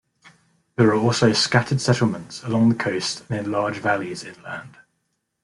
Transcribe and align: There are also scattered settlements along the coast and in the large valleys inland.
There 0.77 0.87
are 0.89 0.95
also 0.99 1.31
scattered 1.31 1.79
settlements 1.79 2.41
along 2.41 2.69
the 2.69 2.75
coast 2.75 3.23
and 3.29 3.37
in 3.37 3.43
the 3.43 3.51
large 3.51 3.77
valleys 3.77 4.23
inland. 4.23 4.79